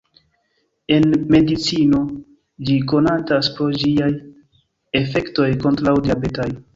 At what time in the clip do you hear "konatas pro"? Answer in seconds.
2.93-3.67